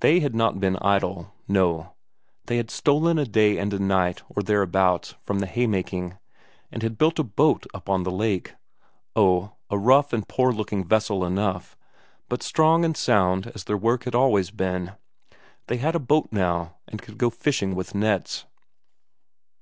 They 0.00 0.20
had 0.20 0.34
not 0.34 0.60
been 0.60 0.76
idle; 0.82 1.32
no, 1.48 1.94
they 2.44 2.58
had 2.58 2.70
stolen 2.70 3.18
a 3.18 3.24
day 3.24 3.56
and 3.56 3.72
a 3.72 3.78
night 3.78 4.22
or 4.28 4.42
thereabouts 4.42 5.14
from 5.24 5.38
the 5.38 5.46
haymaking, 5.46 6.18
and 6.70 6.82
had 6.82 6.98
built 6.98 7.18
a 7.18 7.24
boat 7.24 7.66
up 7.72 7.88
on 7.88 8.02
the 8.02 8.10
lake. 8.10 8.56
Oh, 9.16 9.52
a 9.70 9.78
rough 9.78 10.12
and 10.12 10.28
poor 10.28 10.52
looking 10.52 10.84
vessel 10.86 11.24
enough, 11.24 11.78
but 12.28 12.42
strong 12.42 12.84
and 12.84 12.94
sound 12.94 13.46
as 13.54 13.64
their 13.64 13.78
work 13.78 14.04
had 14.04 14.14
always 14.14 14.50
been; 14.50 14.92
they 15.68 15.78
had 15.78 15.94
a 15.94 15.98
boat 15.98 16.28
now, 16.30 16.74
and 16.86 17.00
could 17.00 17.16
go 17.16 17.30
fishing 17.30 17.74
with 17.74 17.94
nets. 17.94 18.44